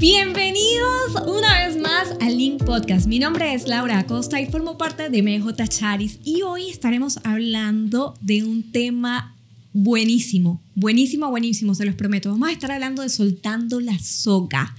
[0.00, 3.06] Bienvenidos una vez más al Link Podcast.
[3.06, 8.14] Mi nombre es Laura Acosta y formo parte de MJ Charis y hoy estaremos hablando
[8.22, 9.36] de un tema
[9.74, 12.30] buenísimo, buenísimo, buenísimo, se los prometo.
[12.30, 14.74] Vamos a estar hablando de soltando la soga.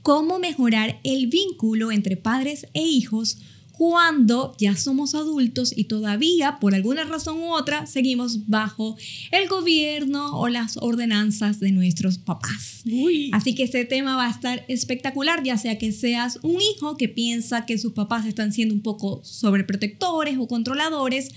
[0.00, 3.36] Cómo mejorar el vínculo entre padres e hijos
[3.76, 8.96] cuando ya somos adultos y todavía, por alguna razón u otra, seguimos bajo
[9.32, 12.82] el gobierno o las ordenanzas de nuestros papás.
[13.32, 17.08] Así que este tema va a estar espectacular, ya sea que seas un hijo que
[17.08, 21.30] piensa que sus papás están siendo un poco sobreprotectores o controladores,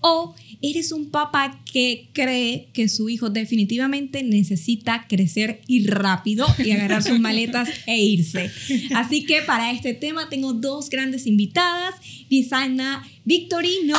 [0.00, 6.70] o eres un papá que cree que su hijo definitivamente necesita crecer y rápido y
[6.70, 8.50] agarrar sus maletas e irse.
[8.94, 11.83] Así que para este tema tengo dos grandes invitadas,
[12.28, 13.98] Lisana Victorino.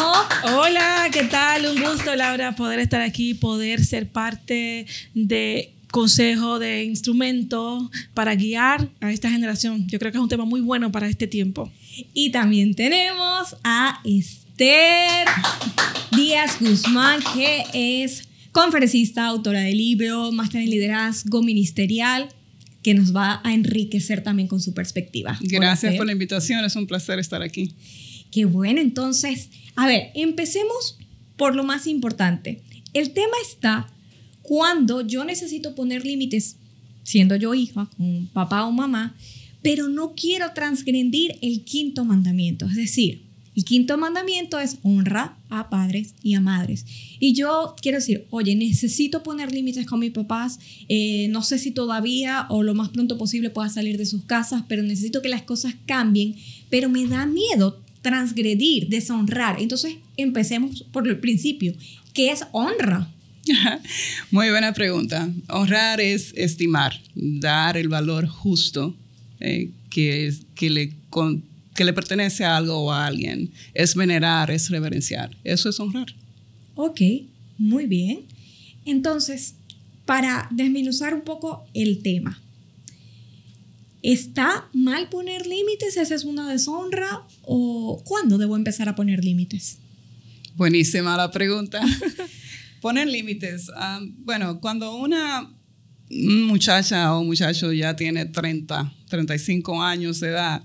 [0.55, 1.65] Hola, ¿qué tal?
[1.65, 8.89] Un gusto, Laura, poder estar aquí, poder ser parte de consejo de instrumento para guiar
[8.99, 9.87] a esta generación.
[9.87, 11.71] Yo creo que es un tema muy bueno para este tiempo.
[12.13, 15.27] Y también tenemos a Esther
[16.11, 22.29] Díaz Guzmán, que es conferencista, autora del libro, máster en liderazgo ministerial,
[22.85, 25.39] que nos va a enriquecer también con su perspectiva.
[25.41, 27.71] Gracias por la invitación, es un placer estar aquí.
[28.29, 30.99] Qué bueno, entonces, a ver, empecemos
[31.35, 32.61] por lo más importante.
[32.93, 33.87] El tema está
[34.43, 36.57] cuando yo necesito poner límites,
[37.01, 39.15] siendo yo hija, con papá o mamá,
[39.63, 43.24] pero no quiero transgredir el quinto mandamiento, es decir,
[43.55, 46.85] el quinto mandamiento es honra a padres y a madres.
[47.19, 50.59] Y yo quiero decir, oye, necesito poner límites con mis papás.
[50.89, 54.63] Eh, no sé si todavía o lo más pronto posible pueda salir de sus casas,
[54.67, 56.35] pero necesito que las cosas cambien.
[56.69, 59.61] Pero me da miedo transgredir, deshonrar.
[59.61, 61.73] Entonces, empecemos por el principio.
[62.13, 63.09] ¿Qué es honra?
[64.31, 65.29] Muy buena pregunta.
[65.47, 68.95] Honrar es estimar, dar el valor justo
[69.39, 70.91] eh, que, que le
[71.75, 73.51] que le pertenece a algo o a alguien.
[73.73, 75.37] Es venerar, es reverenciar.
[75.43, 76.07] Eso es honrar.
[76.75, 77.01] Ok,
[77.57, 78.25] muy bien.
[78.85, 79.55] Entonces,
[80.05, 82.41] para desminuzar un poco el tema,
[84.01, 85.97] ¿está mal poner límites?
[85.97, 87.23] ¿Esa es una deshonra?
[87.43, 89.79] ¿O cuándo debo empezar a poner límites?
[90.55, 91.81] Buenísima la pregunta.
[92.81, 93.69] poner límites.
[93.75, 95.51] Ah, bueno, cuando una
[96.09, 100.63] muchacha o muchacho ya tiene 30, 35 años de edad,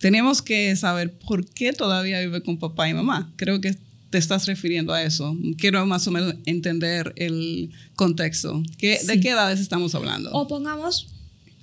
[0.00, 3.32] tenemos que saber por qué todavía vive con papá y mamá.
[3.36, 3.76] Creo que
[4.08, 5.36] te estás refiriendo a eso.
[5.56, 8.62] Quiero más o menos entender el contexto.
[8.80, 10.32] ¿De qué edades estamos hablando?
[10.32, 11.06] O pongamos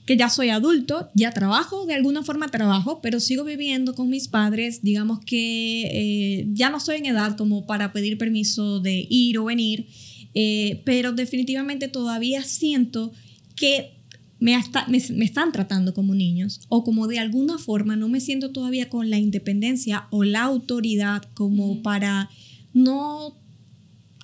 [0.06, 4.30] que ya soy adulto, ya trabajo, de alguna forma trabajo, pero sigo viviendo con mis
[4.30, 9.38] padres, digamos que eh, ya no estoy en edad como para pedir permiso de ir
[9.38, 9.88] o venir,
[10.34, 13.12] eh, pero definitivamente todavía siento
[13.58, 13.97] que
[14.40, 18.90] me, me, están tratando como niños o como de alguna forma no me siento todavía
[18.90, 22.30] con la independencia o la autoridad como para
[22.74, 23.36] no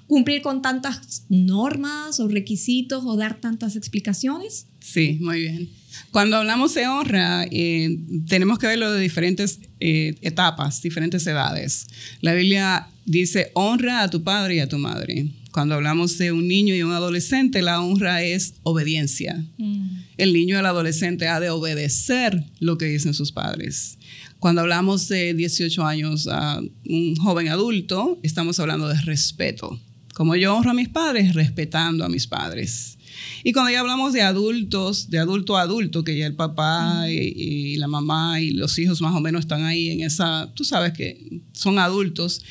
[0.07, 4.67] cumplir con tantas normas o requisitos o dar tantas explicaciones?
[4.79, 5.69] Sí, muy bien.
[6.11, 7.97] Cuando hablamos de honra, eh,
[8.27, 11.87] tenemos que verlo de diferentes eh, etapas, diferentes edades.
[12.21, 15.31] La Biblia dice, honra a tu padre y a tu madre.
[15.53, 19.45] Cuando hablamos de un niño y un adolescente, la honra es obediencia.
[19.59, 19.99] Mm.
[20.17, 23.99] El niño y el adolescente ha de obedecer lo que dicen sus padres.
[24.39, 26.59] Cuando hablamos de 18 años a
[26.89, 29.79] un joven adulto, estamos hablando de respeto.
[30.15, 32.97] Como yo honro a mis padres, respetando a mis padres.
[33.43, 37.13] Y cuando ya hablamos de adultos, de adulto a adulto, que ya el papá y,
[37.13, 40.93] y, la mamá y los hijos más o menos están ahí en esa, tú sabes
[40.93, 42.41] que son adultos,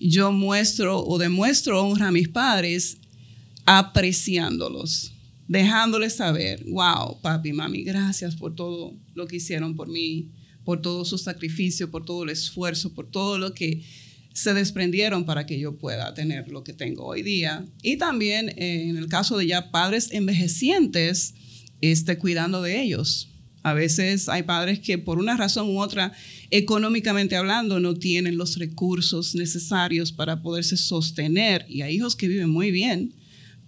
[0.00, 2.98] yo muestro o demuestro honra a mis padres
[3.64, 5.12] apreciándolos,
[5.46, 10.30] dejándoles saber, wow, papi, mami, gracias por todo lo que hicieron por mí,
[10.64, 13.82] por todo su sacrificio, por todo el esfuerzo, por todo lo que
[14.32, 17.66] se desprendieron para que yo pueda tener lo que tengo hoy día.
[17.82, 21.34] Y también eh, en el caso de ya padres envejecientes,
[21.80, 23.28] esté cuidando de ellos.
[23.62, 26.12] A veces hay padres que por una razón u otra
[26.50, 31.66] económicamente hablando, no tienen los recursos necesarios para poderse sostener.
[31.68, 33.12] Y hay hijos que viven muy bien,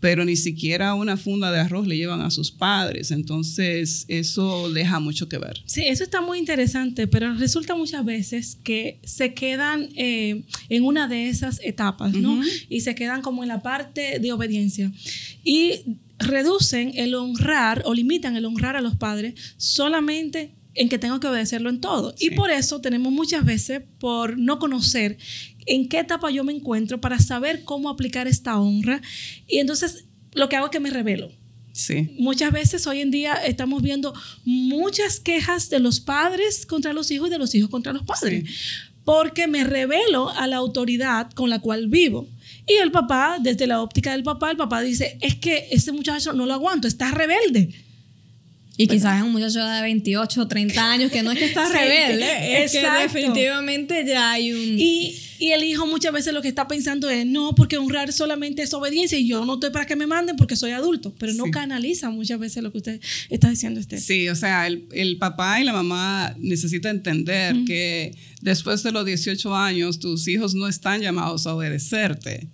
[0.00, 3.10] pero ni siquiera una funda de arroz le llevan a sus padres.
[3.10, 5.60] Entonces, eso deja mucho que ver.
[5.66, 11.06] Sí, eso está muy interesante, pero resulta muchas veces que se quedan eh, en una
[11.06, 12.40] de esas etapas, ¿no?
[12.68, 14.90] Y se quedan como en la parte de obediencia.
[15.44, 21.18] Y reducen el honrar o limitan el honrar a los padres solamente en que tengo
[21.18, 22.14] que obedecerlo en todo.
[22.18, 25.18] Y por eso tenemos muchas veces, por no conocer
[25.66, 29.02] en qué etapa yo me encuentro, para saber cómo aplicar esta honra.
[29.48, 31.32] Y entonces lo que hago es que me revelo.
[31.72, 32.14] Sí.
[32.18, 34.12] Muchas veces hoy en día estamos viendo
[34.44, 38.44] muchas quejas de los padres contra los hijos y de los hijos contra los padres.
[39.04, 42.28] Porque me revelo a la autoridad con la cual vivo.
[42.66, 46.32] Y el papá, desde la óptica del papá, el papá dice, es que ese muchacho
[46.32, 47.70] no lo aguanto, está rebelde.
[48.76, 51.68] Y quizás es un muchacho de 28 o 30 años que no es que está
[51.68, 54.78] rebelde, es que definitivamente ya hay un...
[54.78, 58.62] Y, y, el hijo muchas veces lo que está pensando es, no, porque honrar solamente
[58.62, 61.50] es obediencia y yo no estoy para que me manden porque soy adulto, pero no
[61.50, 63.80] canaliza muchas veces lo que usted está diciendo.
[63.80, 63.98] Usted.
[63.98, 69.04] Sí, o sea, el, el papá y la mamá necesitan entender que después de los
[69.04, 72.48] 18 años tus hijos no están llamados a obedecerte,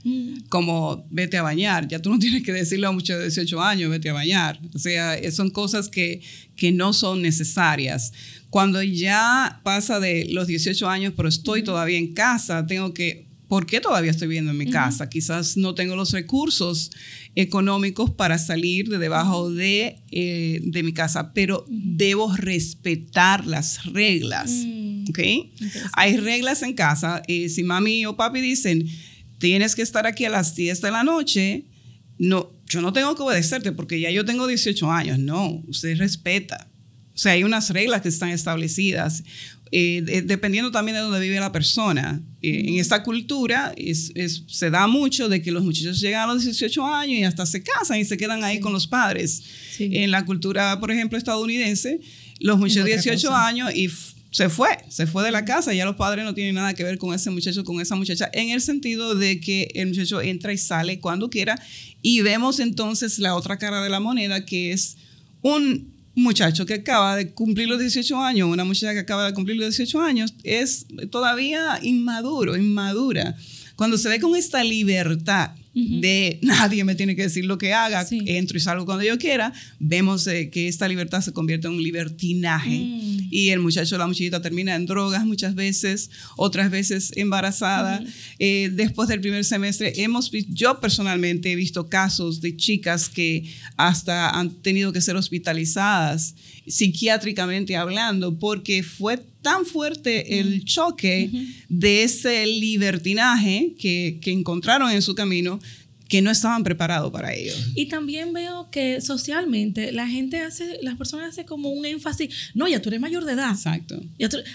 [0.49, 3.63] como vete a bañar, ya tú no tienes que decirle a un muchacho de 18
[3.63, 6.21] años, vete a bañar, o sea, son cosas que,
[6.57, 8.13] que no son necesarias.
[8.51, 13.67] Cuando ya pasa de los 18 años, pero estoy todavía en casa, tengo que ¿Por
[13.67, 15.09] qué todavía estoy viviendo en mi casa?
[15.09, 16.91] Quizás no tengo los recursos
[17.37, 24.51] económicos para salir de debajo de, eh, de mi casa, pero debo respetar las reglas.
[24.51, 25.05] Mm.
[25.93, 27.23] Hay reglas en casa.
[27.29, 28.85] Eh, si mami o papi dicen,
[29.39, 31.67] tienes que estar aquí a las 10 de la noche,
[32.19, 35.19] no, yo no tengo que obedecerte porque ya yo tengo 18 años.
[35.19, 36.69] No, usted respeta.
[37.15, 39.23] O sea, hay unas reglas que están establecidas.
[39.73, 42.23] Eh, dependiendo también de dónde vive la persona.
[42.41, 43.75] Eh, en esta cultura
[44.47, 47.63] se da mucho de que los muchachos llegan a los 18 años y hasta se
[47.63, 49.43] casan y se quedan ahí con los padres.
[49.79, 52.01] En la cultura, por ejemplo, estadounidense,
[52.39, 53.91] los muchachos de 18 años y
[54.37, 56.99] se fue, se fue de la casa, ya los padres no tienen nada que ver
[56.99, 60.59] con ese muchacho, con esa muchacha, en el sentido de que el muchacho entra y
[60.59, 61.59] sale cuando quiera
[62.03, 64.99] y vemos entonces la otra cara de la moneda que es
[65.41, 69.57] un muchacho que acaba de cumplir los 18 años, una muchacha que acaba de cumplir
[69.57, 73.35] los 18 años, es todavía inmaduro, inmadura.
[73.75, 78.07] Cuando se ve con esta libertad de nadie me tiene que decir lo que haga,
[78.11, 81.83] entro y salgo cuando yo quiera, vemos eh, que esta libertad se convierte en un
[81.83, 82.79] libertinaje.
[82.79, 83.29] Mm.
[83.31, 88.03] Y el muchacho, la muchachita termina en drogas muchas veces, otras veces embarazada.
[88.39, 93.45] Eh, después del primer semestre, hemos yo personalmente he visto casos de chicas que
[93.77, 96.35] hasta han tenido que ser hospitalizadas
[96.67, 101.31] psiquiátricamente hablando, porque fue tan fuerte el choque
[101.69, 105.61] de ese libertinaje que, que encontraron en su camino
[106.09, 107.53] que no estaban preparados para ello.
[107.75, 112.69] Y también veo que socialmente la gente hace, las personas hacen como un énfasis, no,
[112.69, 113.51] ya tú eres mayor de edad.
[113.51, 114.01] Exacto.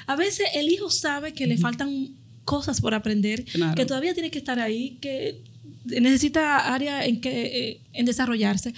[0.08, 2.10] a veces el hijo sabe que le faltan
[2.46, 5.42] cosas por aprender, que todavía tiene que estar ahí, que
[5.86, 8.74] necesita área en que eh, en desarrollarse.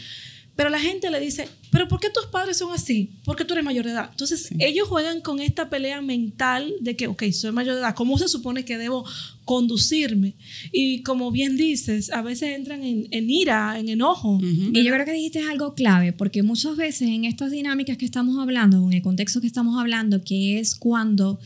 [0.56, 3.10] Pero la gente le dice, pero ¿por qué tus padres son así?
[3.26, 4.10] Porque tú eres mayor de edad.
[4.12, 8.20] Entonces, ellos juegan con esta pelea mental de que, ok, soy mayor de edad, ¿cómo
[8.20, 9.04] se supone que debo
[9.46, 10.36] conducirme?
[10.72, 14.40] Y como bien dices, a veces entran en, ira, en enojo.
[14.42, 18.38] Y yo creo que dijiste algo clave, porque muchas veces en estas dinámicas que estamos
[18.38, 21.40] hablando, en el contexto que estamos hablando, que es cuando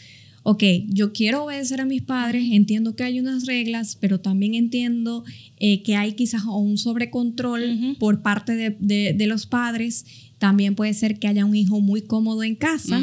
[0.49, 5.25] ok, yo quiero obedecer a mis padres, entiendo que hay unas reglas, pero también entiendo
[5.57, 10.05] eh, que hay quizás un sobrecontrol por parte de, los padres.
[10.37, 13.01] También puede ser que haya un hijo muy cómodo en casa,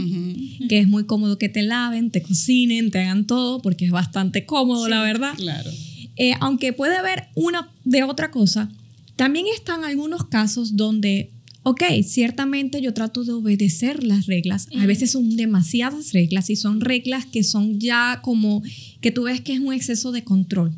[0.70, 4.46] que es muy cómodo que te laven, te cocinen, te hagan todo, porque es bastante
[4.46, 5.34] cómodo, la verdad.
[5.36, 5.70] Claro.
[6.16, 8.70] Eh, aunque puede haber una de otra cosa,
[9.16, 11.33] también están algunos casos donde
[11.64, 14.68] ok, ciertamente yo trato de obedecer las reglas.
[14.78, 18.62] A veces son demasiadas reglas y son reglas que son ya como
[19.00, 20.74] que tú ves que es un exceso de control.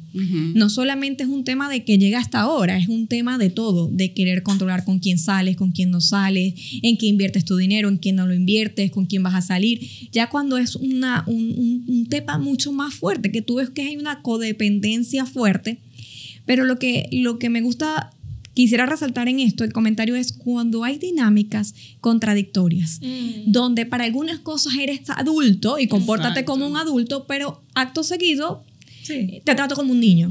[0.54, 3.88] No solamente es un tema de que llega hasta ahora, es un tema de todo,
[3.88, 7.88] de querer controlar con quién sales, con quién no sales, en qué inviertes tu dinero,
[7.88, 9.80] en quién no lo inviertes, con quién vas a salir.
[10.12, 13.96] Ya cuando es una, un, un tema mucho más fuerte, que tú ves que hay
[13.96, 15.80] una codependencia fuerte.
[16.46, 18.12] Pero lo que, lo que me gusta
[18.56, 23.52] quisiera resaltar en esto, el comentario es cuando hay dinámicas contradictorias, mm.
[23.52, 28.64] donde para algunas cosas eres adulto y compórtate como un adulto, pero acto seguido
[29.06, 30.30] te trato como un niño.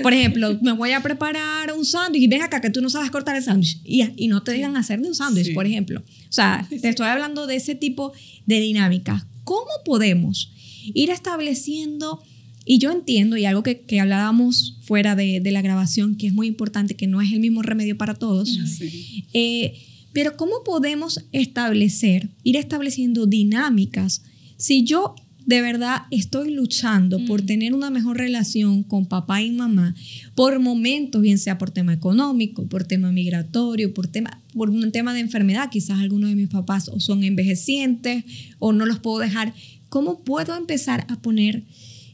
[0.00, 3.10] Por ejemplo, me voy a preparar un sándwich y ven acá que tú no sabes
[3.10, 6.00] cortar el sándwich y, y, no te dejan hacer un sándwich, por ejemplo.
[6.00, 8.12] O sea, te estoy hablando de ese tipo
[8.46, 9.26] de dinámicas.
[9.44, 10.50] ¿Cómo podemos
[10.94, 12.22] ir estableciendo
[12.66, 16.34] y yo entiendo, y algo que, que hablábamos fuera de, de, la grabación, que es
[16.34, 18.58] muy importante, que no es el mismo remedio para todos,
[19.32, 19.74] eh,
[20.12, 24.22] pero ¿cómo podemos establecer, ir estableciendo dinámicas
[24.56, 25.14] si yo
[25.46, 27.46] de verdad estoy luchando por mm.
[27.46, 29.94] tener una mejor relación con papá y mamá
[30.34, 35.14] por momentos, bien sea por tema económico, por tema migratorio, por, tema, por un tema
[35.14, 38.24] de enfermedad, quizás algunos de mis papás o son envejecientes
[38.58, 39.54] o no los puedo dejar,
[39.88, 41.62] ¿cómo puedo empezar a poner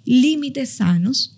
[0.04, 1.37] límites sanos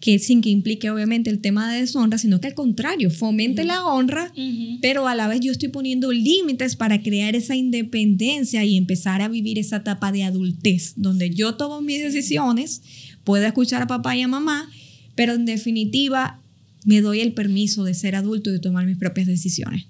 [0.00, 3.84] que sin que implique obviamente el tema de deshonra, sino que al contrario, fomente la
[3.84, 4.32] honra,
[4.80, 9.28] pero a la vez yo estoy poniendo límites para crear esa independencia y empezar a
[9.28, 12.82] vivir esa etapa de adultez, donde yo tomo mis decisiones,
[13.24, 14.70] puedo escuchar a papá y a mamá,
[15.16, 16.40] pero en definitiva
[16.84, 19.86] me doy el permiso de ser adulto y de tomar mis propias decisiones.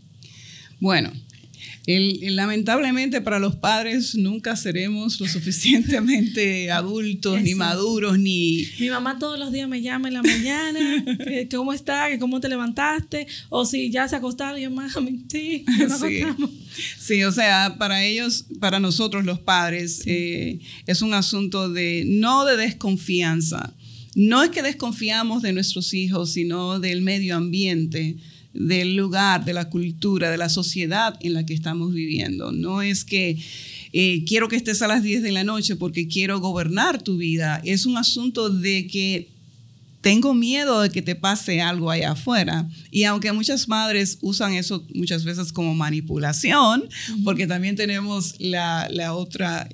[0.81, 1.13] Bueno,
[1.89, 8.67] lamentablemente para los padres nunca seremos lo suficientemente adultos, ni maduros, ni...
[8.79, 10.79] Mi mamá todos los días me llama en la mañana,
[11.51, 12.07] ¿cómo está?
[12.19, 13.27] ¿Cómo te levantaste?
[13.49, 15.65] O si ya se acostaron, yo, mami, sí,
[16.01, 16.25] sí.
[16.99, 22.45] sí, o sea, para ellos, para nosotros los padres, eh, es un asunto de, no
[22.45, 23.75] de desconfianza.
[24.15, 28.17] No es que desconfiamos de nuestros hijos, sino del medio ambiente
[28.59, 32.53] del lugar, de la cultura, de la sociedad en la que estamos viviendo.
[32.53, 33.39] No es que
[33.93, 37.61] eh, quiero que estés a las 10 de la noche porque quiero gobernar tu vida.
[37.65, 39.29] Es un asunto de que
[40.09, 42.67] tengo miedo de que te pase algo allá afuera.
[42.91, 46.89] Y aunque muchas madres usan eso muchas veces como manipulación,
[47.25, 49.69] porque también tenemos la, otra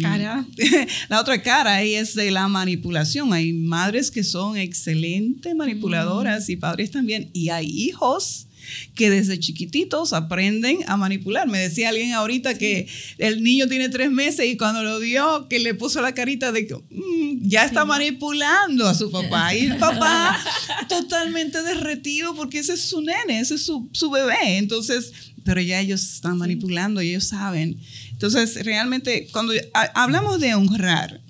[0.00, 0.46] cara.
[1.08, 3.32] la otra cara y es de la manipulación.
[3.32, 7.30] Hay madres que son excelentes manipuladoras y padres también.
[7.32, 8.46] Y hay hijos
[8.94, 11.48] que desde chiquititos aprenden a manipular.
[11.48, 12.88] Me decía alguien ahorita que
[13.18, 16.66] el niño tiene tres meses y cuando lo vio, que le puso la carita de
[16.66, 19.54] que mm, ya está manipulando a su papá.
[19.54, 20.38] Y el papá
[20.88, 24.58] totalmente derretido porque ese es su nene, ese es su, su bebé.
[24.58, 25.12] Entonces,
[25.44, 27.78] pero ya ellos están manipulando y ellos saben.
[28.10, 29.52] Entonces, realmente, cuando
[29.94, 31.20] hablamos de honrar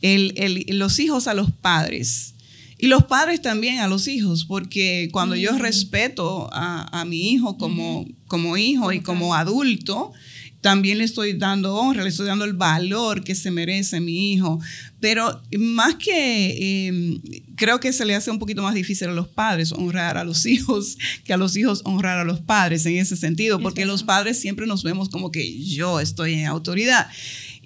[0.00, 2.34] el, el, los hijos a los padres,
[2.78, 5.58] y los padres también a los hijos, porque cuando yo mm.
[5.58, 10.12] respeto a, mi hijo como, como hijo y como adulto,
[10.60, 14.60] también le estoy dando honra, le estoy dando el valor que se merece mi hijo.
[15.00, 17.20] Pero más que em,
[17.56, 20.46] creo que se le hace un poquito más difícil a los padres honrar a los
[20.46, 24.40] hijos que a los hijos honrar a los padres en ese sentido, porque los padres
[24.40, 27.08] siempre nos vemos como que yo estoy en autoridad.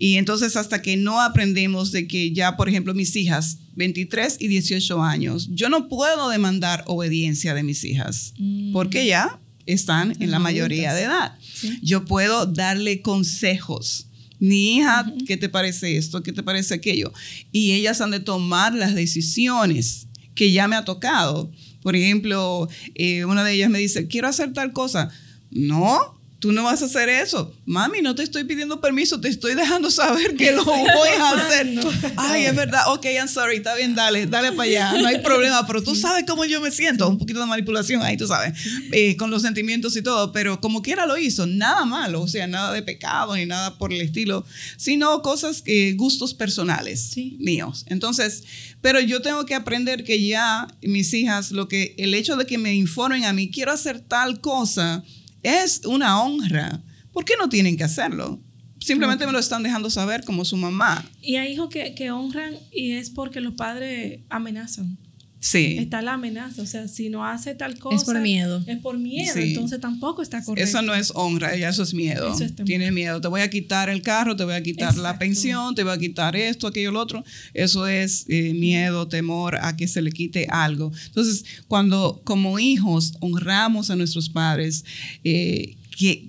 [0.03, 4.49] Y entonces hasta que no aprendemos de que ya, por ejemplo, mis hijas, 23 y
[4.49, 8.73] 18 años, yo no puedo demandar obediencia de mis hijas, mm.
[8.73, 11.39] porque ya están en la mayoría de edad.
[11.83, 14.09] Yo puedo darle consejos.
[14.41, 16.25] Mi hija, ¿qué te parece esto?
[16.25, 17.13] ¿Qué te parece aquello?
[17.53, 21.53] Y ellas han de tomar las decisiones que ya me ha tocado.
[21.81, 25.13] Por ejemplo, eh, una de ellas me dice, quiero hacer tal cosa.
[25.53, 27.55] No, tú no vas a hacer eso.
[27.67, 30.81] Mami, no te estoy pidiendo permiso, te estoy dejando saber que lo voy
[31.17, 31.69] a hacer.
[32.17, 35.65] Ay, es verdad, ok, I'm sorry, está bien, dale, dale para allá, no hay problema,
[35.69, 38.59] pero tú sabes cómo yo me siento, un poquito de manipulación ahí, tú sabes,
[38.91, 42.49] eh, con los sentimientos y todo, pero como quiera lo hizo, nada malo, o sea,
[42.49, 44.45] nada de pecado ni nada por el estilo,
[44.77, 47.85] sino cosas, que gustos personales míos.
[47.87, 48.43] Entonces,
[48.81, 52.59] pero yo tengo que aprender que ya mis hijas, lo que, el hecho de que
[52.59, 55.05] me informen a mí, quiero hacer tal cosa,
[55.43, 56.83] es una honra.
[57.13, 58.41] ¿Por qué no tienen que hacerlo?
[58.81, 61.05] Simplemente me lo están dejando saber como su mamá.
[61.21, 64.99] Y hay hijos que, que honran y es porque los padres amenazan.
[65.43, 65.77] Sí.
[65.81, 67.97] Está la amenaza, o sea, si no hace tal cosa.
[67.97, 68.63] Es por miedo.
[68.65, 70.63] Es por miedo, entonces tampoco está correcto.
[70.63, 72.33] Eso no es honra, ya eso es miedo.
[72.65, 73.21] Tiene miedo.
[73.21, 75.99] Te voy a quitar el carro, te voy a quitar la pensión, te voy a
[75.99, 77.25] quitar esto, aquello, lo otro.
[77.55, 80.93] Eso es eh, miedo, temor a que se le quite algo.
[81.07, 84.85] Entonces, cuando como hijos honramos a nuestros padres,
[85.25, 85.75] eh,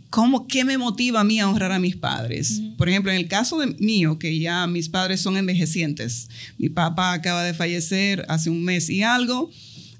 [0.09, 2.61] ¿cómo, ¿qué me motiva a mí a honrar a mis padres?
[2.77, 7.13] Por ejemplo, en el caso de mío, que ya mis padres son envejecientes, mi papá
[7.13, 9.49] acaba de fallecer hace un mes y algo,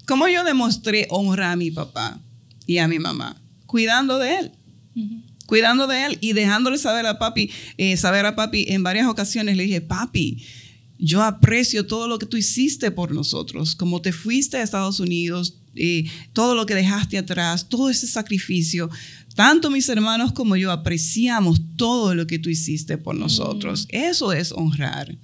[0.06, 2.20] ¿cómo yo demostré honrar a mi papá
[2.66, 3.40] y a mi mamá?
[3.66, 4.52] Cuidando de él.
[5.46, 9.56] Cuidando de él y dejándole saber a papi, eh, saber a papi en varias ocasiones,
[9.56, 10.42] le dije, papi,
[10.98, 15.58] yo aprecio todo lo que tú hiciste por nosotros, como te fuiste a Estados Unidos,
[15.76, 18.90] eh, todo lo que dejaste atrás, todo ese sacrificio.
[19.34, 23.86] Tanto mis hermanos como yo apreciamos todo lo que tú hiciste por nosotros.
[23.92, 23.96] Mm.
[23.96, 25.16] Eso es honrar.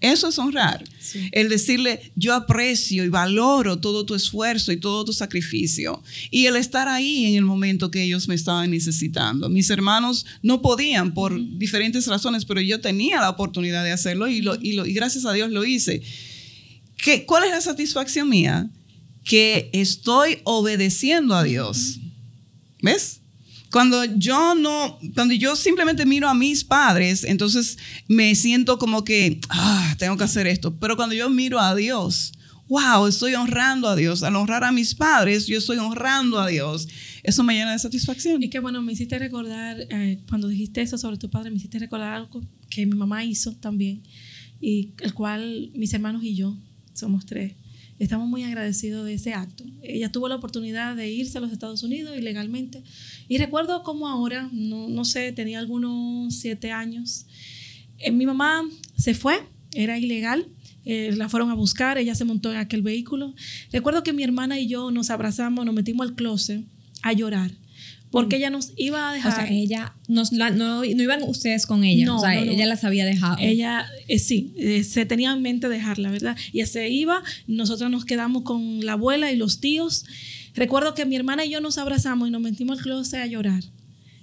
[0.00, 0.84] Eso es honrar.
[1.32, 6.02] El decirle, yo aprecio y valoro todo tu esfuerzo y todo tu sacrificio.
[6.30, 9.48] Y el estar ahí en el momento que ellos me estaban necesitando.
[9.48, 14.40] Mis hermanos no podían por diferentes razones, pero yo tenía la oportunidad de hacerlo y,
[14.40, 16.00] lo, y, lo, y gracias a Dios lo hice.
[16.96, 18.70] ¿Qué, ¿Cuál es la satisfacción mía?
[19.24, 21.98] Que estoy obedeciendo a Dios.
[22.82, 23.17] ¿Ves?
[23.70, 29.40] Cuando yo no, cuando yo simplemente miro a mis padres, entonces me siento como que,
[29.50, 30.78] ah, tengo que hacer esto.
[30.78, 32.32] Pero cuando yo miro a Dios,
[32.68, 34.22] wow, estoy honrando a Dios.
[34.22, 36.88] Al honrar a mis padres, yo estoy honrando a Dios.
[37.22, 38.42] Eso me llena de satisfacción.
[38.42, 41.78] Y que bueno, me hiciste recordar, eh, cuando dijiste eso sobre tu padre, me hiciste
[41.78, 44.02] recordar algo que mi mamá hizo también,
[44.60, 46.56] y el cual mis hermanos y yo
[46.92, 47.54] somos tres.
[47.98, 49.64] Estamos muy agradecidos de ese acto.
[49.82, 52.82] Ella tuvo la oportunidad de irse a los Estados Unidos ilegalmente.
[53.28, 57.26] Y recuerdo como ahora, no, no sé, tenía algunos siete años.
[57.98, 58.62] Eh, mi mamá
[58.96, 59.40] se fue,
[59.74, 60.46] era ilegal.
[60.84, 63.34] eh, la fueron a buscar, ella se montó en aquel vehículo.
[63.72, 66.64] Recuerdo que mi hermana y yo nos abrazamos, nos metimos al closet
[67.02, 67.50] a llorar.
[68.10, 69.34] Porque ella nos iba a O dejar.
[69.34, 72.06] sea, ella, nos la- no, no iban ustedes con ella.
[72.06, 72.52] No, o sea, no, no.
[72.52, 73.36] ella las había dejado.
[73.38, 76.36] Ella, eh, sí, eh, se tenía en mente dejarla, ¿verdad?
[76.52, 80.06] Y se iba, nosotros nos quedamos con la abuela y los tíos.
[80.54, 83.62] Recuerdo que mi hermana y yo nos abrazamos y nos metimos al closet a llorar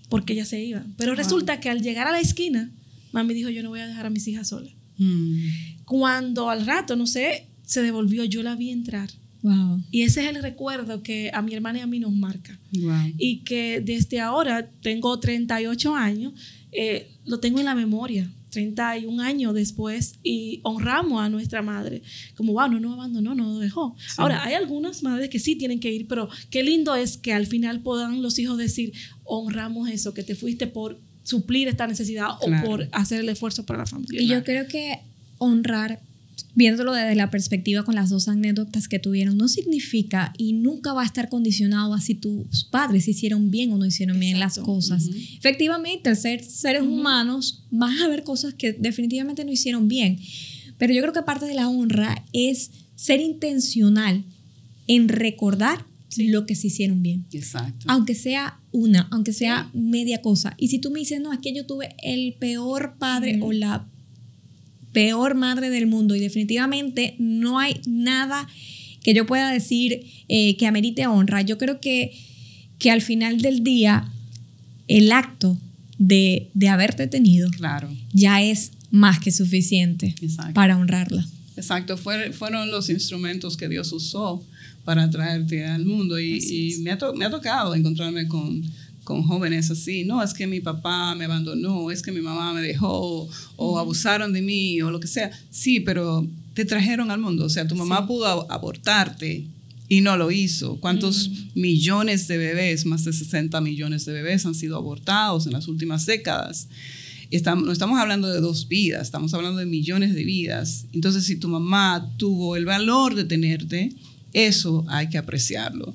[0.09, 0.83] porque ella se iba.
[0.97, 2.71] Pero resulta que al llegar a la esquina,
[3.11, 4.73] mami dijo, yo no voy a dejar a mis hijas solas.
[4.97, 5.47] Mm.
[5.85, 9.09] Cuando al rato, no sé, se devolvió, yo la vi entrar.
[9.45, 9.83] Wow.
[9.91, 12.59] Y ese es el recuerdo que a mi hermana y a mí nos marca.
[12.73, 13.13] Wow.
[13.17, 16.33] Y que desde ahora, tengo 38 años,
[16.71, 18.31] eh, lo tengo en la memoria.
[18.49, 22.01] 31 años después y honramos a nuestra madre.
[22.35, 23.95] Como, wow, no nos abandonó, no nos dejó.
[24.17, 27.45] Ahora, hay algunas madres que sí tienen que ir, pero qué lindo es que al
[27.47, 28.93] final puedan los hijos decir,
[29.25, 32.63] honramos eso, que te fuiste por suplir esta necesidad Claro.
[32.63, 34.21] o por hacer el esfuerzo para la familia.
[34.21, 34.99] Y yo creo que
[35.37, 35.99] honrar,
[36.53, 41.03] viéndolo desde la perspectiva con las dos anécdotas que tuvieron, no significa y nunca va
[41.03, 45.09] a estar condicionado a si tus padres hicieron bien o no hicieron bien las cosas.
[45.37, 50.19] Efectivamente, al ser seres humanos, van a haber cosas que definitivamente no hicieron bien.
[50.77, 54.23] Pero yo creo que parte de la honra es ser intencional
[54.87, 55.85] en recordar
[56.17, 57.85] lo que se hicieron bien Exacto.
[57.89, 60.53] aunque sea una, aunque sea media cosa.
[60.57, 63.89] Y si tú me dices, no, es que yo tuve el peor padre o la
[64.95, 68.47] peor madre del mundo y definitivamente no hay nada
[69.03, 72.11] que yo pueda decir eh, que amerite honra, yo creo que,
[72.79, 74.09] que al final del día
[74.87, 75.57] el acto
[75.99, 77.89] de, de haberte tenido Claro.
[78.13, 80.53] ya es más que suficiente Exacto.
[80.53, 81.27] para honrarla.
[81.57, 84.43] Exacto, Fue- fueron los instrumentos que Dios usó
[84.85, 88.61] para traerte al mundo y, y me, ha to- me ha tocado encontrarme con,
[89.05, 92.61] con jóvenes así, no, es que mi papá me abandonó, es que mi mamá me
[92.61, 95.31] dejó o abusaron de mí o lo que sea.
[95.49, 99.47] Sí, pero te trajeron al mundo, o sea, tu mamá pudo ab- abortarte
[99.87, 100.79] y no lo hizo.
[100.81, 105.67] ¿Cuántos millones de bebés, más de 60 millones de bebés han sido abortados en las
[105.67, 106.67] últimas décadas?
[107.31, 110.85] Estamos, no estamos hablando de dos vidas, estamos hablando de millones de vidas.
[110.93, 113.89] Entonces, si tu mamá tuvo el valor de tenerte,
[114.33, 115.93] eso hay que apreciarlo.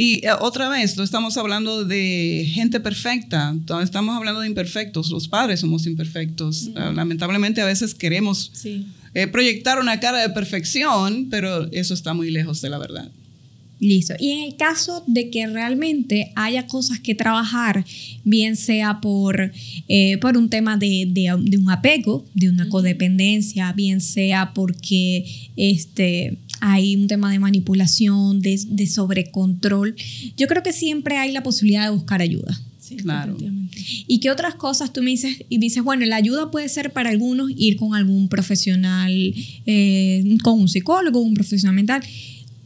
[0.00, 5.10] Y eh, otra vez, no estamos hablando de gente perfecta, estamos hablando de imperfectos.
[5.10, 6.68] Los padres somos imperfectos.
[6.68, 8.86] Eh, lamentablemente, a veces queremos Sí.
[9.14, 13.10] eh, proyectar una cara de perfección, pero eso está muy lejos de la verdad.
[13.80, 14.14] Listo.
[14.20, 17.84] Y en el caso de que realmente haya cosas que trabajar,
[18.24, 19.52] bien sea por,
[19.88, 25.24] eh, por un tema de, de- de un apego, de una codependencia, bien sea porque
[25.56, 29.94] este, hay un tema de manipulación, de, de sobrecontrol,
[30.36, 32.60] yo creo que siempre hay la posibilidad de buscar ayuda.
[32.80, 33.32] Sí, Claro.
[33.34, 33.78] definitivamente.
[34.06, 35.36] ¿Y qué otras cosas tú me dices?
[35.50, 39.12] Y me dices, bueno, la ayuda puede ser para algunos ir con algún profesional,
[39.66, 42.02] eh, con un psicólogo, un profesional mental.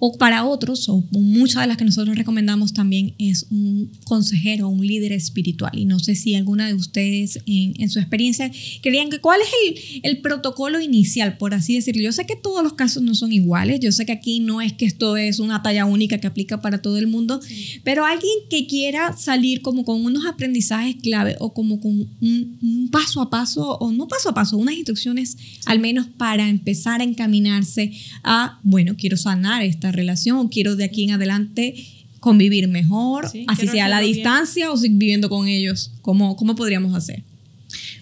[0.04, 4.84] O para otros, o muchas de las que nosotros recomendamos también, es un consejero, un
[4.84, 5.70] líder espiritual.
[5.78, 8.50] Y no sé si alguna de ustedes en, en su experiencia
[8.82, 12.02] creían que cuál es el, el protocolo inicial, por así decirlo.
[12.02, 14.72] Yo sé que todos los casos no son iguales, yo sé que aquí no es
[14.72, 17.40] que esto es una talla única que aplica para todo el mundo,
[17.84, 22.88] pero alguien que quiera salir como con unos aprendizajes clave o como con un, un
[22.90, 25.36] paso a paso, o no paso a paso, unas instrucciones
[25.66, 27.92] al menos para empezar a encaminarse
[28.24, 31.74] a, bueno, quiero sanar esta relación o quiero de aquí en adelante
[32.20, 34.16] convivir mejor, Sí, así sea a la hacerlo bien.
[34.16, 35.92] distancia o seguir viviendo con ellos.
[36.02, 37.22] ¿Cómo, cómo podríamos hacer?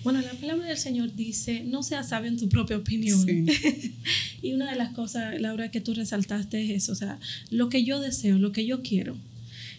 [0.03, 3.25] Bueno, la palabra del Señor dice, no seas sabio en tu propia opinión.
[3.25, 3.45] Sí.
[4.43, 7.19] y una de las cosas, Laura, que tú resaltaste es eso, o sea,
[7.51, 9.17] lo que yo deseo, lo que yo quiero,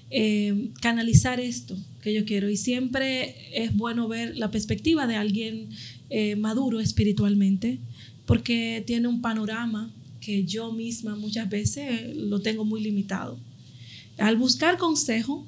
[0.10, 2.50] eh, canalizar esto que yo quiero.
[2.50, 5.70] Y siempre es bueno ver la perspectiva de alguien
[6.10, 7.80] eh, maduro espiritualmente,
[8.26, 9.92] porque tiene un panorama
[10.22, 13.38] que yo misma muchas veces lo tengo muy limitado.
[14.18, 15.46] Al buscar consejo,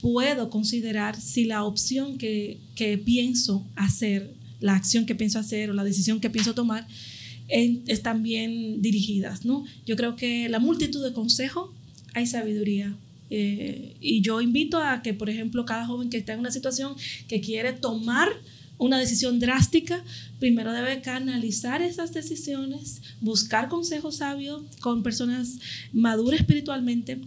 [0.00, 5.72] puedo considerar si la opción que, que pienso hacer, la acción que pienso hacer o
[5.72, 6.86] la decisión que pienso tomar,
[7.48, 9.64] están bien dirigidas, ¿no?
[9.86, 11.70] Yo creo que la multitud de consejos
[12.14, 12.94] hay sabiduría.
[13.30, 16.94] Eh, y yo invito a que, por ejemplo, cada joven que está en una situación
[17.26, 18.28] que quiere tomar
[18.78, 20.02] una decisión drástica,
[20.38, 25.58] primero debe canalizar esas decisiones, buscar consejos sabios con personas
[25.92, 27.18] maduras espiritualmente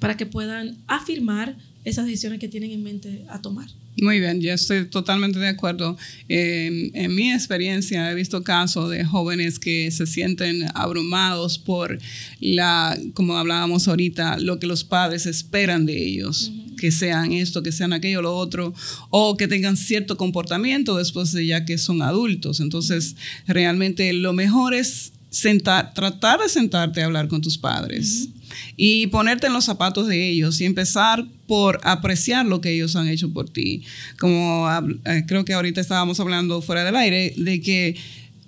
[0.00, 3.68] para que puedan afirmar esas decisiones que tienen en mente a tomar.
[4.00, 5.98] Muy bien, yo estoy totalmente de acuerdo.
[6.28, 11.98] Eh, en mi experiencia he visto casos de jóvenes que se sienten abrumados por
[12.40, 17.70] la, como hablábamos ahorita, lo que los padres esperan de ellos, que sean esto, que
[17.70, 18.74] sean aquello, lo otro,
[19.10, 22.58] o que tengan cierto comportamiento después de ya que son adultos.
[22.58, 23.14] Entonces,
[23.46, 28.30] realmente lo mejor es sentar, tratar de sentarte a hablar con tus padres
[28.76, 33.06] y ponerte en los zapatos de ellos y empezar por apreciar lo que ellos han
[33.06, 33.84] hecho por ti.
[34.18, 34.68] Como
[35.04, 37.94] eh, creo que ahorita estábamos hablando fuera del aire, de que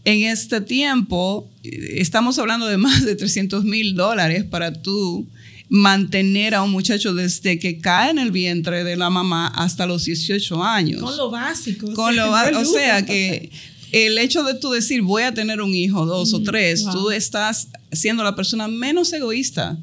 [0.05, 5.25] en este tiempo eh, estamos hablando de más de 300 mil dólares para tú
[5.68, 10.05] mantener a un muchacho desde que cae en el vientre de la mamá hasta los
[10.05, 11.00] 18 años.
[11.03, 11.92] Con lo básico.
[11.94, 13.50] Con lo o sea que
[13.92, 17.68] el hecho de tú decir voy a tener un hijo, dos o tres, tú estás
[17.92, 19.79] siendo la persona menos egoísta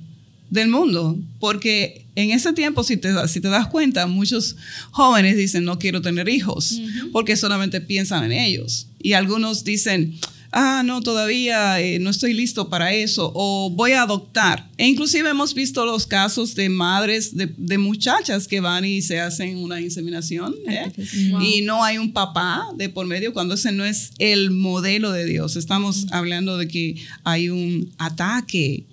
[0.50, 4.58] del mundo, porque en ese tiempo, si te, si te das cuenta, muchos
[4.92, 6.82] jóvenes dicen no quiero tener hijos,
[7.14, 8.88] porque solamente piensan en ellos.
[9.02, 10.20] Y algunos dicen,
[10.52, 14.70] ah, no, todavía eh, no estoy listo para eso, o voy a adoptar.
[14.82, 19.58] E inclusive hemos visto los casos de madres, de, muchachas que van y se hacen
[19.58, 20.92] una inseminación ¿eh?
[21.40, 25.26] y no hay un papá de por medio cuando ese no es el modelo de
[25.26, 25.56] Dios.
[25.56, 28.86] Estamos hablando de que hay un ataque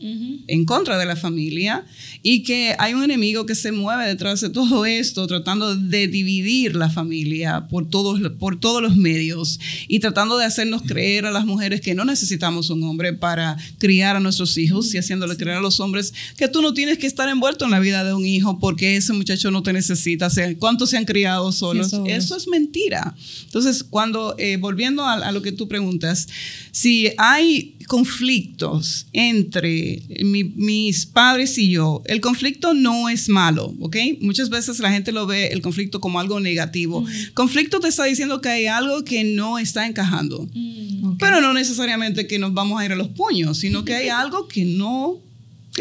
[0.47, 1.87] en contra de la familia
[2.23, 6.77] y que hay un enemigo que se mueve detrás de todo esto, tratando de dividir
[6.77, 11.47] la familia por todos, por todos los medios y tratando de hacernos creer a las
[11.47, 15.63] mujeres que no necesitamos un hombre para criar a nuestros hijos y haciéndole creer a
[15.63, 18.59] los hombres que tú no tienes que estar envuelto en la vida de un hijo
[18.59, 20.29] porque ese muchacho no te necesita.
[20.59, 21.93] ¿Cuántos se han criado solos?
[22.07, 23.15] eso, es mentira.
[23.45, 26.29] Entonces, cuando, eh, volviendo a, lo que tú preguntas,
[26.71, 33.97] si hay conflictos entre mis padres y yo, el conflicto no es malo, ¿ok?
[34.21, 37.05] Muchas veces la gente lo ve el conflicto como algo negativo.
[37.35, 40.49] Conflicto te está diciendo que hay algo que no está encajando.
[40.55, 41.17] Mm.
[41.19, 44.49] Pero no necesariamente que nos vamos a ir a los puños, sino que hay algo
[44.49, 45.21] que no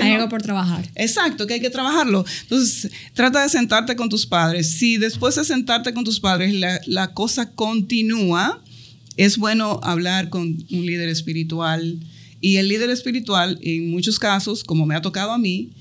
[0.01, 0.89] hay algo por trabajar.
[0.95, 2.25] Exacto, que hay que trabajarlo.
[2.43, 4.69] Entonces, trata de sentarte con tus padres.
[4.69, 8.61] Si después de sentarte con tus padres la, la cosa continúa,
[9.17, 11.99] es bueno hablar con un líder espiritual.
[12.39, 15.71] Y el líder espiritual, en muchos casos, como me ha tocado a mí,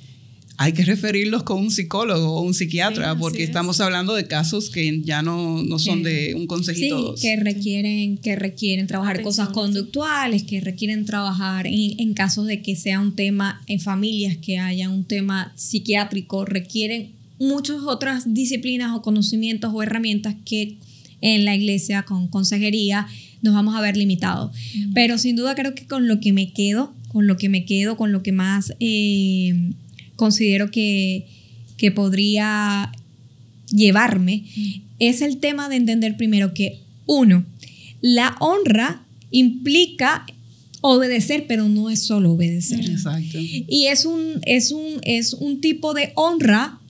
[0.58, 5.02] hay que referirlos con un psicólogo o un psiquiatra, porque estamos hablando de casos que
[5.02, 7.16] ya no, no son de un consejito.
[7.16, 12.62] Sí, que requieren, que requieren trabajar cosas conductuales, que requieren trabajar en, en, casos de
[12.62, 18.94] que sea un tema en familias, que haya un tema psiquiátrico, requieren muchas otras disciplinas
[18.94, 20.76] o conocimientos o herramientas que
[21.20, 23.06] en la iglesia con consejería
[23.42, 24.56] nos vamos a ver limitados.
[24.94, 27.98] Pero sin duda creo que con lo que me quedo, con lo que me quedo,
[27.98, 28.72] con lo que más...
[28.80, 29.72] Eh,
[30.16, 31.26] considero que,
[31.76, 32.92] que podría
[33.70, 34.44] llevarme
[34.98, 37.44] es el tema de entender primero que, uno,
[38.00, 40.26] la honra implica
[40.80, 42.80] obedecer, pero no es solo obedecer.
[42.80, 43.38] Exacto.
[43.38, 46.80] Y es un, es un, es un tipo de honra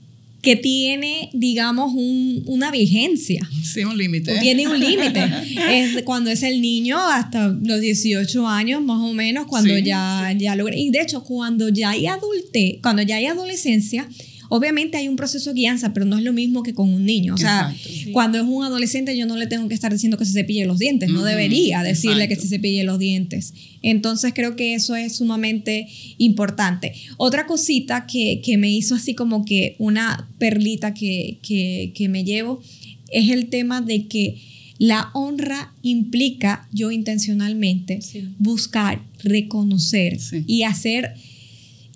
[0.42, 3.48] que tiene, digamos, un, una vigencia.
[3.64, 4.38] Sí, un límite.
[4.38, 5.24] Tiene un límite.
[5.70, 10.54] es cuando es el niño hasta los 18 años, más o menos, cuando ya, ya
[10.54, 10.76] logra.
[10.76, 14.08] Y de hecho, cuando ya hay adulte, cuando ya hay adolescencia,
[14.48, 17.34] Obviamente hay un proceso de guianza, pero no es lo mismo que con un niño.
[17.34, 17.74] O sea,
[18.12, 20.78] cuando es un adolescente yo no le tengo que estar diciendo que se cepille los
[20.78, 23.54] dientes, no debería decirle que se cepille los dientes.
[23.82, 26.94] Entonces creo que eso es sumamente importante.
[27.16, 32.62] Otra cosita que, me hizo así como que una perlita que, que, me llevo
[33.10, 34.40] es el tema de que
[34.78, 38.00] la honra implica yo intencionalmente
[38.38, 41.14] buscar, reconocer y hacer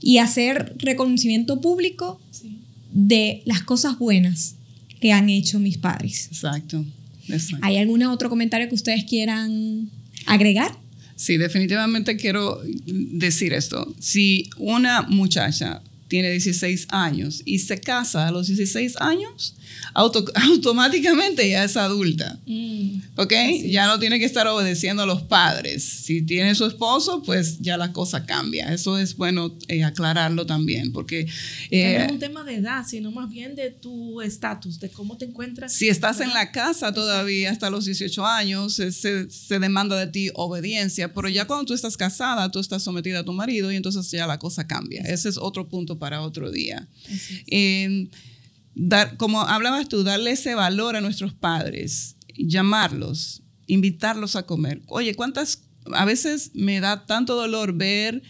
[0.01, 2.21] y hacer reconocimiento público
[2.93, 4.57] de las cosas buenas
[5.01, 6.29] que han hecho mis padres.
[6.33, 6.85] Exacto.
[7.63, 9.91] ¿Hay algún otro comentario que ustedes quieran
[10.27, 10.77] agregar?
[11.17, 13.95] Sí, definitivamente quiero decir esto.
[14.01, 19.55] Si una muchacha tiene 16 años y se casa a los 16 años,
[19.95, 22.39] automáticamente ya es adulta.
[22.47, 23.33] Mm, ¿Ok?
[23.67, 25.83] Ya no tiene que estar obedeciendo a los padres.
[25.83, 28.73] Si tiene su esposo, pues ya la cosa cambia.
[28.73, 31.27] Eso es bueno eh, aclararlo también, porque...
[31.71, 35.17] Eh, no es un tema de edad, sino más bien de tu estatus, de cómo
[35.17, 35.73] te encuentras.
[35.73, 40.31] Si estás en la casa todavía hasta los 18 años, se, se, demanda de ti
[40.35, 44.11] obediencia, pero ya cuando tú estás casada, tú estás sometida a tu marido y entonces
[44.11, 45.03] ya la cosa cambia.
[45.03, 46.89] Ese es otro punto para otro día
[48.81, 54.81] dar, como hablabas tú, darle ese valor a nuestros padres, llamarlos, invitarlos a comer.
[54.87, 58.23] Oye, ¿cuántas, a veces me da tanto dolor ver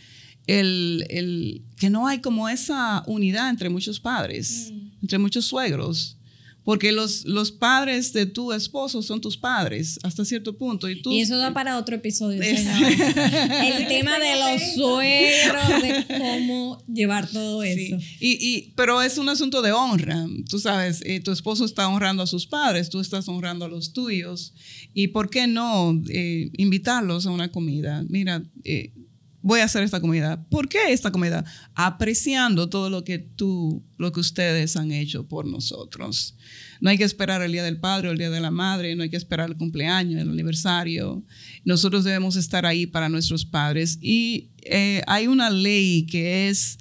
[0.46, 5.02] el, el que no hay como esa unidad entre muchos padres, mm.
[5.02, 6.16] entre muchos suegros.
[6.64, 10.88] Porque los, los padres de tu esposo son tus padres hasta cierto punto.
[10.88, 12.42] Y, tú, y eso da para otro episodio.
[12.42, 17.96] El tema de los suegros, de cómo llevar todo eso.
[18.20, 20.26] Y, y, pero es un asunto de honra.
[20.48, 23.92] Tú sabes, eh, tu esposo está honrando a sus padres, tú estás honrando a los
[23.92, 24.54] tuyos.
[24.92, 28.04] ¿Y por qué no eh, invitarlos a una comida?
[28.08, 28.92] Mira, eh,
[29.42, 30.44] voy a hacer esta comida.
[30.48, 31.44] ¿Por qué esta comida?
[31.74, 36.36] Apreciando todo lo que tú, lo que ustedes han hecho por nosotros.
[36.80, 39.02] No hay que esperar el día del padre o el día de la madre, no
[39.02, 41.24] hay que esperar el cumpleaños, el aniversario.
[41.64, 43.98] Nosotros debemos estar ahí para nuestros padres.
[44.00, 46.78] Y eh, hay una ley que es,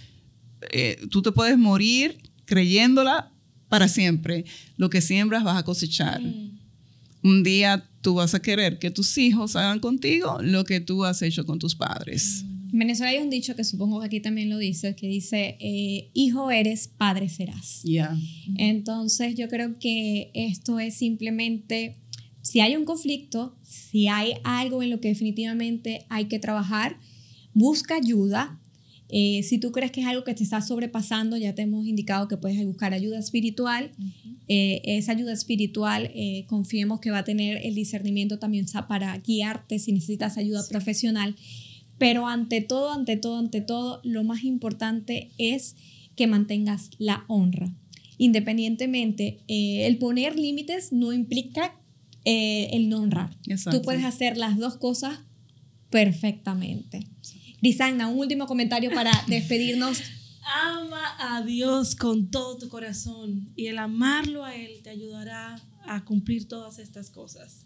[0.72, 3.32] eh, tú te puedes morir creyéndola
[3.67, 4.45] para siempre.
[4.78, 6.22] Lo que siembras vas a cosechar.
[6.22, 6.60] Mm.
[7.22, 11.22] Un día tú vas a querer que tus hijos hagan contigo lo que tú has
[11.22, 12.45] hecho con tus padres.
[12.71, 16.10] En Venezuela hay un dicho que supongo que aquí también lo dice, que dice, eh,
[16.13, 17.82] hijo eres, padre serás.
[17.84, 18.15] Ya.
[18.58, 21.97] Entonces yo creo que esto es simplemente,
[22.41, 26.97] si hay un conflicto, si hay algo en lo que definitivamente hay que trabajar,
[27.53, 28.60] busca ayuda,
[29.12, 32.27] eh, si tú crees que es algo que te está sobrepasando, ya te hemos indicado
[32.27, 33.91] que puedes buscar ayuda espiritual.
[34.47, 39.79] Eh, esa ayuda espiritual, eh, confiemos que va a tener el discernimiento también para guiarte
[39.79, 41.36] si necesitas ayuda profesional.
[41.99, 45.75] Pero ante todo, ante todo, ante todo, lo más importante es
[46.15, 47.71] que mantengas la honra.
[48.17, 51.75] Independientemente, el poner límites no implica
[52.25, 53.35] el no honrar.
[53.71, 55.19] Tú puedes hacer las dos cosas
[55.89, 57.07] perfectamente.
[57.62, 60.01] Lisanna, un último comentario para despedirnos.
[60.43, 66.05] Ama a Dios con todo tu corazón y el amarlo a Él te ayudará a
[66.05, 67.65] cumplir todas estas cosas.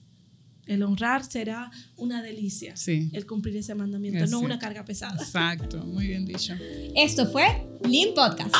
[0.66, 2.76] El honrar será una delicia.
[2.76, 3.10] Sí.
[3.14, 5.22] El cumplir ese mandamiento, no una carga pesada.
[5.22, 6.54] Exacto, muy bien dicho.
[6.96, 8.56] Esto fue Lean Podcast.